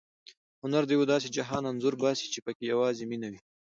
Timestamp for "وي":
3.31-3.39